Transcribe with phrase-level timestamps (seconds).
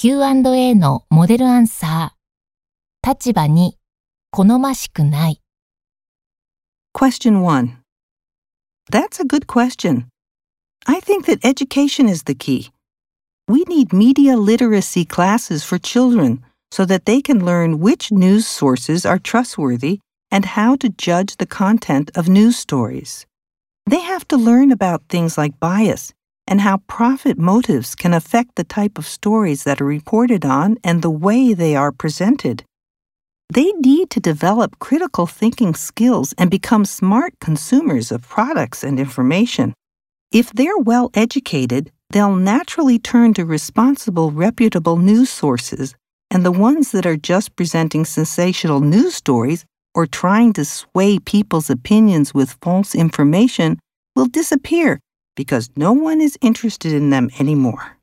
[0.00, 3.10] Q&A のモデルアンサー。
[3.10, 3.78] 立場に
[4.30, 5.40] 好ましくない。
[6.94, 7.78] Question 1.
[8.92, 10.08] That's a good question.
[10.86, 12.70] I think that education is the key.
[13.48, 19.06] We need media literacy classes for children so that they can learn which news sources
[19.06, 20.00] are trustworthy
[20.30, 23.24] and how to judge the content of news stories.
[23.86, 26.12] They have to learn about things like bias
[26.47, 31.01] and how profit motives can affect the type of stories that are reported on and
[31.01, 32.63] the way they are presented.
[33.53, 39.73] They need to develop critical thinking skills and become smart consumers of products and information.
[40.31, 45.95] If they're well educated, they'll naturally turn to responsible, reputable news sources,
[46.29, 51.69] and the ones that are just presenting sensational news stories or trying to sway people's
[51.69, 53.77] opinions with false information
[54.15, 54.99] will disappear
[55.35, 57.97] because no one is interested in them anymore.